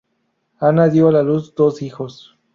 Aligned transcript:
Ana 0.69 0.87
dio 0.89 1.09
a 1.11 1.21
luz 1.21 1.53
dos 1.53 1.83
hijos. 1.83 2.35